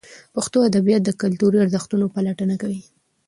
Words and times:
پښتو 0.35 0.57
ادبیات 0.69 1.01
د 1.05 1.09
کلتوري 1.21 1.57
ارزښتونو 1.61 2.05
پلټونه 2.15 2.55
کوي. 2.61 2.81